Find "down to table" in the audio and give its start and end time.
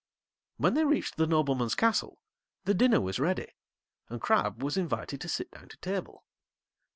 5.51-6.25